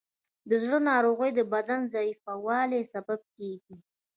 د 0.49 0.51
زړه 0.63 0.77
ناروغۍ 0.89 1.31
د 1.35 1.41
بدن 1.53 1.81
ضعیفوالی 1.93 2.81
سبب 2.93 3.19
کېږي. 3.35 3.75